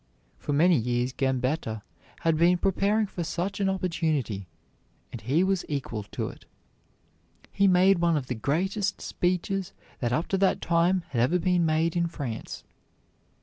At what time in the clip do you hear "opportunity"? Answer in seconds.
3.69-4.47